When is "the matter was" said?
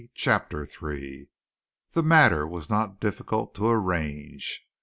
1.91-2.71